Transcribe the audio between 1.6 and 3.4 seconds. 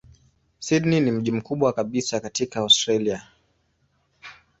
kabisa katika Australia.